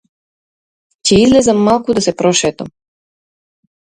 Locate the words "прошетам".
2.21-2.73